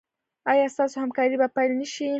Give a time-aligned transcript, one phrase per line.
[0.51, 2.07] ایا ستاسو همکاري به پیل نه شي؟